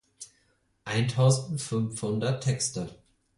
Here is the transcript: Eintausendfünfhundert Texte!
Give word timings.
Eintausendfünfhundert 0.83 2.43
Texte! 2.43 2.97